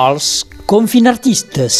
els 0.00 0.26
confinartistes. 0.70 1.76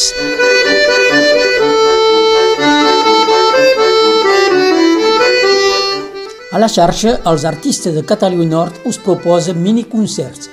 A 6.51 6.58
la 6.58 6.69
xarxa, 6.69 7.15
els 7.30 7.47
artistes 7.48 7.94
de 7.94 8.04
Catalunya 8.12 8.51
Nord 8.51 8.85
us 8.90 8.98
proposen 9.06 9.62
miniconcerts 9.62 10.51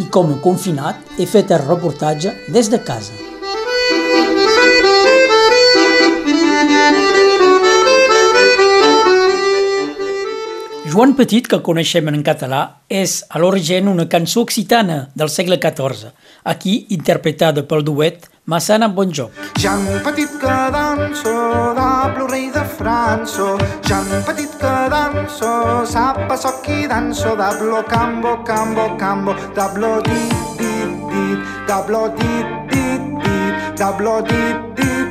i 0.00 0.08
com 0.14 0.32
a 0.32 0.40
confinat 0.48 1.18
he 1.18 1.28
fet 1.36 1.52
el 1.54 1.66
reportatge 1.66 2.32
des 2.54 2.70
de 2.72 2.80
casa. 2.88 3.23
Joan 10.84 11.14
Petit, 11.16 11.46
que 11.48 11.56
coneixem 11.64 12.10
en 12.10 12.20
català, 12.20 12.58
és 12.92 13.22
a 13.32 13.40
l'origen 13.40 13.86
una 13.88 14.04
cançó 14.12 14.42
occitana 14.44 14.98
del 15.16 15.30
segle 15.32 15.56
XIV, 15.56 16.10
aquí 16.52 16.74
interpretada 16.92 17.62
pel 17.70 17.86
duet 17.86 18.26
Massana 18.44 18.90
Bonjoc. 18.92 19.32
Jan 19.62 19.86
Petit 20.04 20.34
que 20.42 20.56
danso, 20.74 21.32
d'ablo 21.78 22.26
rei 22.28 22.50
de 22.52 22.66
França, 22.76 23.46
Jan 23.88 24.12
Petit 24.28 24.52
que 24.60 24.74
danso, 24.92 25.54
sapa 25.88 26.36
so 26.36 26.52
qui 26.60 26.84
danso, 26.86 27.32
d'ablo 27.34 27.80
cambo, 27.88 28.42
cambo, 28.44 28.90
cambo, 29.00 29.32
d'ablo 29.56 30.02
dit, 30.04 30.36
dit, 30.60 30.92
dit, 31.08 31.38
d'ablo 31.66 32.10
dit, 32.20 32.46
dit, 32.68 33.08
dit, 33.24 33.72
d'ablo 33.80 34.20
dit, 34.28 34.60
dit, 34.76 34.84
dit, 34.84 35.03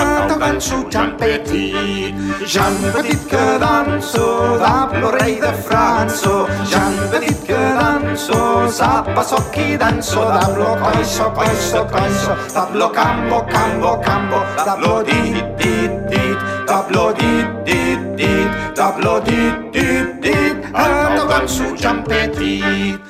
endavant 0.00 0.60
su 0.60 0.76
Jan 0.90 1.16
Petit, 1.16 2.14
Jan 2.46 2.76
Petit 2.94 3.26
que 3.30 3.58
danso, 3.58 4.58
d'ablo 4.58 5.10
rei 5.10 5.40
de 5.40 5.52
França, 5.66 6.46
Jan 6.70 6.94
Petit 7.10 7.38
que 7.46 7.62
danso, 7.78 8.68
sapa 8.68 9.22
so 9.24 9.36
qui 9.52 9.76
danso, 9.76 10.24
d'ablo 10.24 10.76
coiso, 10.82 11.30
coiso, 11.32 11.86
coiso, 11.92 12.36
d'ablo 12.54 12.90
cambo, 12.92 13.44
cambo, 13.50 13.98
cambo, 14.00 14.40
d'ablo 14.64 15.02
dit, 15.02 15.42
dit, 15.58 15.90
dit, 16.10 16.38
d'ablo 16.66 17.12
dit, 17.12 17.46
dit, 17.64 18.00
dit, 18.16 18.50
d'ablo 18.74 19.20
dit, 19.20 19.54
dit, 19.72 20.08
dit, 20.20 20.56
endavant 20.74 21.48
su 21.48 21.74
Jan 21.76 22.02
Petit. 22.04 23.00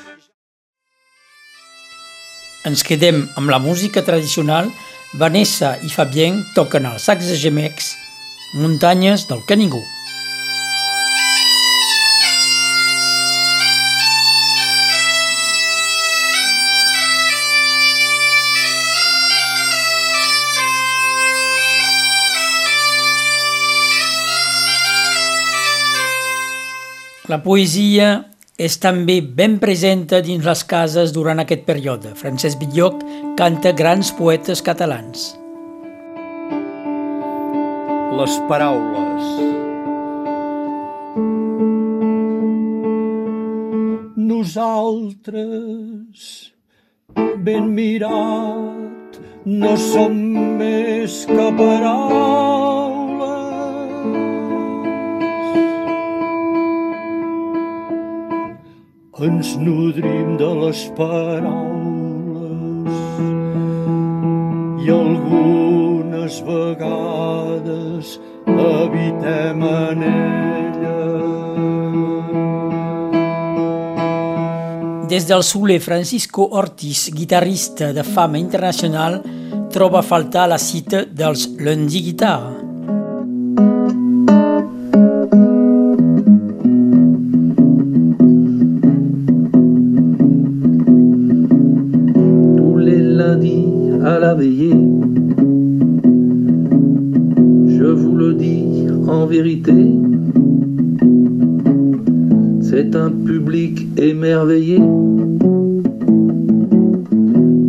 Ens 2.66 2.82
quedem 2.82 3.20
amb 3.38 3.50
la 3.52 3.60
música 3.62 4.02
tradicional. 4.02 4.66
Vanessa 5.16 5.78
i 5.80 5.88
Fabien 5.88 6.42
toquen 6.52 6.84
el 6.84 6.98
sax 7.00 7.30
de 7.30 7.36
gemecs, 7.40 7.94
muntanyes 8.52 9.24
del 9.30 9.40
Canigó. 9.48 9.80
La 27.26 27.42
poesia 27.42 28.35
és 28.56 28.78
també 28.80 29.18
ben 29.20 29.58
presenta 29.60 30.22
dins 30.24 30.46
les 30.48 30.62
cases 30.64 31.10
durant 31.12 31.42
aquest 31.42 31.66
període. 31.68 32.14
Francesc 32.16 32.62
Villoc 32.62 33.02
canta 33.36 33.74
grans 33.76 34.12
poetes 34.16 34.62
catalans. 34.64 35.34
Les 38.16 38.38
paraules. 38.48 39.28
Nosaltres, 44.16 46.24
ben 47.44 47.68
mirat, 47.76 49.20
no 49.44 49.76
som 49.76 50.16
més 50.56 51.26
que 51.28 51.52
paraules. 51.60 52.45
Ens 59.16 59.54
nodrim 59.56 60.36
de 60.36 60.48
les 60.60 60.92
paraules 60.92 61.46
i 64.84 64.90
algunes 64.92 66.36
vegades 66.44 68.20
habitem 68.44 69.64
en 69.70 70.04
elles. 70.10 70.76
Des 75.08 75.24
del 75.24 75.40
soler 75.48 75.80
Francisco 75.80 76.50
Ortiz, 76.52 77.08
guitarrista 77.08 77.94
de 77.96 78.04
fama 78.04 78.36
internacional, 78.36 79.22
troba 79.72 80.00
a 80.00 80.04
faltar 80.04 80.44
la 80.52 80.60
cita 80.60 81.06
dels 81.08 81.48
Lundi 81.56 82.04
Guitarra. 82.12 82.65
La 94.18 94.34
veillée. 94.34 94.76
Je 97.66 97.84
vous 97.84 98.16
le 98.16 98.34
dis 98.34 98.86
en 99.06 99.26
vérité, 99.26 99.74
c'est 102.60 102.96
un 102.96 103.10
public 103.10 103.86
émerveillé 103.98 104.80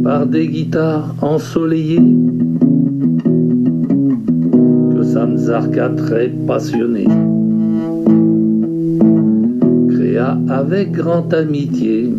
par 0.03 0.25
des 0.25 0.47
guitares 0.47 1.15
ensoleillées 1.21 2.13
que 4.93 5.03
Samzarka 5.03 5.89
très 5.89 6.29
passionné 6.47 7.07
créa 9.89 10.37
avec 10.49 10.91
grande 10.91 11.33
amitié. 11.33 12.13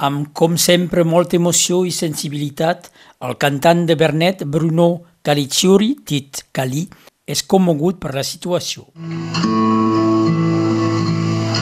Amb, 0.00 0.30
com 0.32 0.54
sempre, 0.56 1.02
molta 1.04 1.36
emoció 1.36 1.82
i 1.84 1.90
sensibilitat, 1.92 2.86
el 3.26 3.36
cantant 3.36 3.82
de 3.84 3.98
Bernet, 4.00 4.46
Bruno 4.48 4.86
Calicciuri, 5.20 5.90
dit 6.08 6.40
Cali, 6.56 6.86
és 7.28 7.44
commogut 7.44 8.00
per 8.00 8.14
la 8.16 8.24
situació. 8.24 8.88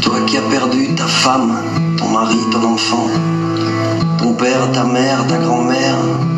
Toi 0.07 0.23
qui 0.31 0.39
as 0.39 0.47
perdu 0.55 0.87
ta 1.03 1.11
femme, 1.19 1.59
ton 1.99 2.15
mari, 2.15 2.39
ton 2.55 2.71
enfant, 2.77 3.11
ton 4.23 4.39
père, 4.39 4.71
ta 4.71 4.87
mère, 4.87 5.27
ta 5.27 5.43
grand-mère, 5.43 6.38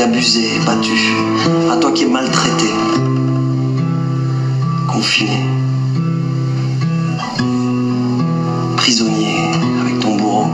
abusé, 0.00 0.58
battu, 0.64 1.12
à 1.70 1.76
toi 1.76 1.92
qui 1.92 2.04
es 2.04 2.06
maltraité, 2.06 2.70
confiné, 4.86 5.44
prisonnier 8.76 9.50
avec 9.80 9.98
ton 10.00 10.16
bourreau, 10.16 10.46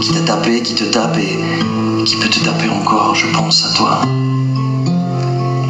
qui 0.00 0.10
t'a 0.12 0.20
tapé, 0.20 0.62
qui 0.62 0.74
te 0.74 0.84
tape 0.84 1.18
et 1.18 2.04
qui 2.04 2.16
peut 2.16 2.28
te 2.28 2.44
taper 2.44 2.68
encore, 2.68 3.14
je 3.14 3.26
pense 3.32 3.64
à 3.66 3.74
toi. 3.74 4.00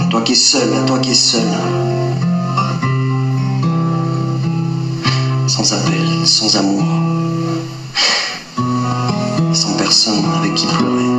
À 0.00 0.04
toi 0.10 0.22
qui 0.22 0.32
es 0.32 0.36
seul, 0.36 0.72
à 0.74 0.86
toi 0.86 0.98
qui 0.98 1.10
es 1.10 1.14
seul. 1.14 1.42
Sans 5.46 5.72
appel, 5.72 6.26
sans 6.26 6.56
amour. 6.56 6.84
Sans 9.52 9.72
personne 9.76 10.24
avec 10.38 10.54
qui 10.54 10.66
pleurer. 10.66 11.15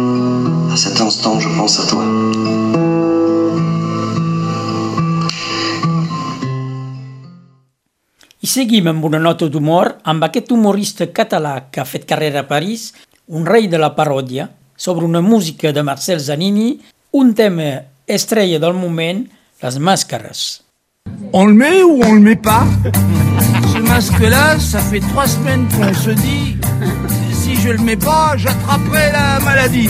À 0.78 0.80
cet 0.80 1.02
instant, 1.02 1.40
je 1.40 1.50
pense 1.58 1.80
à 1.80 1.88
toi. 1.90 2.04
I 8.46 8.48
seguim 8.52 8.86
amb 8.92 9.08
una 9.10 9.18
nota 9.18 9.48
d'humor 9.50 9.90
amb 10.06 10.28
aquest 10.28 10.52
humorista 10.54 11.08
català 11.10 11.56
que 11.72 11.82
ha 11.82 11.86
fet 11.90 12.06
carrera 12.06 12.44
a 12.44 12.48
París, 12.52 12.92
un 13.26 13.50
rei 13.50 13.66
de 13.72 13.80
la 13.82 13.90
paròdia, 13.98 14.52
sobre 14.78 15.10
una 15.10 15.24
música 15.26 15.72
de 15.74 15.82
Marcel 15.82 16.20
Zanini, 16.20 16.68
un 17.14 17.34
tema 17.34 17.72
estrella 18.06 18.60
del 18.62 18.78
moment, 18.78 19.24
les 19.64 19.80
màscares. 19.80 20.44
On 21.34 21.48
le 21.48 21.56
met 21.58 21.82
ou 21.82 22.04
on 22.06 22.14
le 22.14 22.22
met 22.22 22.36
pas? 22.36 22.68
Ce 23.74 23.82
masque-là, 23.82 24.60
ça 24.60 24.78
fait 24.92 25.02
trois 25.10 25.26
semaines 25.26 25.66
qu'on 25.74 25.92
se 25.96 26.12
dit 26.12 26.54
si 27.34 27.56
je 27.56 27.70
le 27.70 27.80
mets 27.80 27.98
pas, 27.98 28.38
j'attraperai 28.38 29.12
la 29.12 29.40
maladie. 29.40 29.90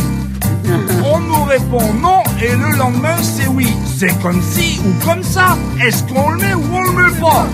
On 1.04 1.19
nous 1.19 1.44
répond 1.44 1.94
non 1.94 2.24
et 2.42 2.56
le 2.56 2.78
lendemain 2.78 3.18
c'est 3.22 3.48
oui. 3.48 3.68
C'est 3.86 4.18
comme 4.22 4.42
si 4.42 4.80
ou 4.86 5.06
comme 5.06 5.24
ça. 5.24 5.58
Est-ce 5.81 6.04
qu'on 6.04 6.31
le 6.31 6.38
met 6.38 6.54
ou 6.54 6.64
on 6.74 6.81
le 6.81 6.92
met 6.92 7.19
pas? 7.19 7.48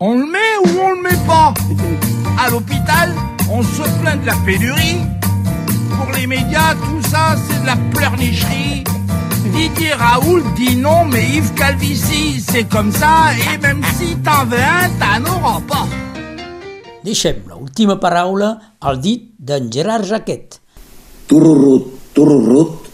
On 0.00 0.14
le 0.14 0.26
met 0.26 0.54
ou 0.64 0.80
on 0.80 0.90
le 0.96 1.02
met 1.02 1.26
pas? 1.26 1.54
À 2.38 2.50
l'hôpital, 2.50 3.14
on 3.50 3.62
se 3.62 3.82
plaint 4.00 4.20
de 4.20 4.26
la 4.26 4.34
pénurie. 4.46 5.00
pour 6.02 6.12
les 6.12 6.26
médias, 6.26 6.74
tout 6.74 7.02
ça 7.08 7.36
c'est 7.46 7.60
de 7.62 7.66
la 7.66 7.76
pleurnicherie. 7.94 8.84
Didier 9.52 9.92
Raoult 9.92 10.42
dit 10.56 10.76
non, 10.76 11.04
mais 11.04 11.24
Yves 11.36 11.54
Calvici, 11.54 12.40
c'est 12.40 12.68
comme 12.68 12.90
ça, 12.92 13.32
et 13.34 13.58
même 13.58 13.82
si 13.96 14.16
t'en 14.16 14.44
veux 14.46 14.58
un, 14.58 14.88
t'en 15.00 15.30
auras 15.30 15.60
pas. 15.60 15.86
Deixem 17.04 17.42
l'última 17.48 17.96
paraula 17.96 18.58
al 18.80 19.00
dit 19.00 19.32
d'en 19.38 19.70
Gerard 19.70 20.04
Jaquet. 20.04 20.50
Tururut, 21.26 21.84
tururut, 22.14 22.88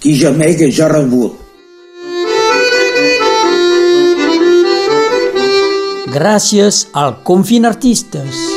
qui 0.00 0.16
gemega 0.20 0.68
ja 0.70 0.88
rebut. 0.92 1.40
Gràcies 6.14 6.84
al 6.94 7.16
Confin 7.26 7.66
Artistes. 7.66 8.53